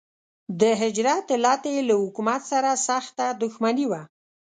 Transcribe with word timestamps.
د 0.61 0.63
هجرت 0.81 1.25
علت 1.35 1.61
یې 1.73 1.81
له 1.89 1.95
حکومت 2.03 2.41
سره 2.51 2.71
سخته 2.87 3.25
دښمني 3.43 3.85
وه. 3.91 4.01